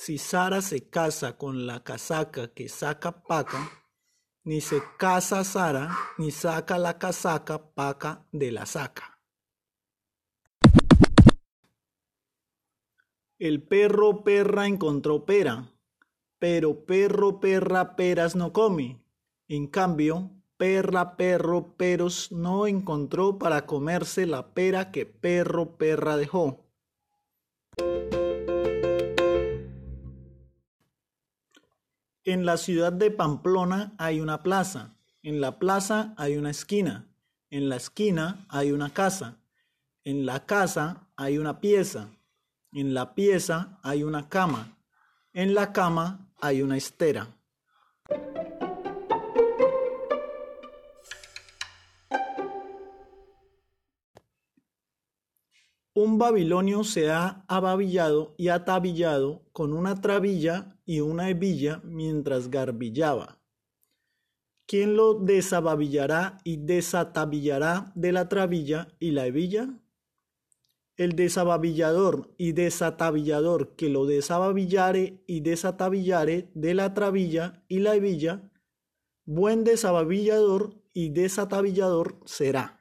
[0.00, 3.70] si Sara se casa con la casaca que saca Paca,
[4.44, 9.20] ni se casa Sara, ni saca la casaca Paca de la saca.
[13.38, 15.70] El perro perra encontró pera,
[16.38, 19.04] pero perro perra peras no come.
[19.48, 26.64] En cambio, perra perro peros no encontró para comerse la pera que perro perra dejó.
[32.24, 37.08] En la ciudad de Pamplona hay una plaza, en la plaza hay una esquina,
[37.48, 39.38] en la esquina hay una casa,
[40.04, 42.10] en la casa hay una pieza,
[42.72, 44.76] en la pieza hay una cama.
[45.32, 47.26] En la cama hay una estera.
[55.94, 63.38] Un babilonio se ha ababillado y atabillado con una trabilla y una hebilla mientras garbillaba.
[64.66, 69.68] ¿Quién lo desababillará y desatabillará de la trabilla y la hebilla?
[70.96, 78.50] el desababillador y desatabillador que lo desababillare y desatabillare de la trabilla y la hebilla,
[79.24, 82.79] buen desababillador y desatabillador será.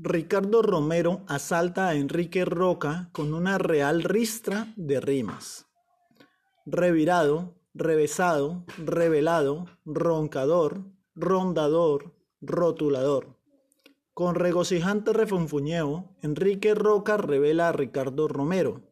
[0.00, 5.66] Ricardo Romero asalta a Enrique Roca con una real ristra de rimas.
[6.66, 10.84] Revirado, revesado, revelado, roncador,
[11.16, 13.40] rondador, rotulador.
[14.14, 18.82] Con regocijante refunfuñeo, Enrique Roca revela a Ricardo Romero.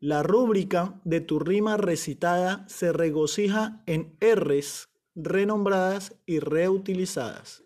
[0.00, 7.64] La rúbrica de tu rima recitada se regocija en R's renombradas y reutilizadas.